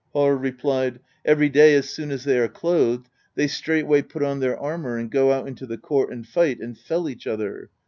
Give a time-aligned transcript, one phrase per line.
[0.15, 0.99] Harr replied:"
[1.31, 5.11] Every day, as soon as they are clothed, they straightway put on their armor and
[5.11, 7.69] go out into the court and fight, and fell each other.